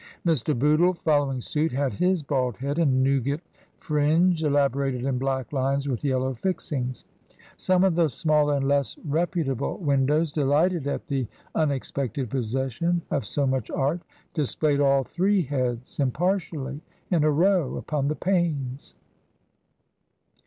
Mr. 0.25 0.57
Bootle, 0.57 0.93
fol 0.95 1.25
lowing 1.27 1.39
suit, 1.41 1.71
had 1.71 1.93
his 1.93 2.23
bald 2.23 2.57
head 2.57 2.79
and 2.79 3.03
Newgate 3.03 3.41
fringe 3.77 4.43
elaborated 4.43 5.05
in 5.05 5.19
black 5.19 5.53
lines 5.53 5.87
with 5.87 6.03
yellow 6.03 6.33
fixings. 6.33 7.05
Some 7.55 7.83
of 7.83 7.93
the 7.93 8.07
smaller 8.07 8.55
and 8.55 8.67
less 8.67 8.97
reputable 9.07 9.77
windows, 9.77 10.31
delighted 10.33 10.87
at 10.87 11.05
the 11.05 11.25
TRANSITION. 11.25 11.41
209 11.53 11.63
unexpected 11.71 12.29
possession 12.31 13.01
of 13.11 13.27
so 13.27 13.45
much 13.45 13.69
art, 13.69 14.01
displayed 14.33 14.79
all 14.79 15.03
three 15.03 15.43
heads 15.43 15.99
impartially 15.99 16.81
in 17.11 17.23
a 17.23 17.29
row 17.29 17.75
upon 17.77 18.07
the 18.07 18.15
panes. 18.15 18.95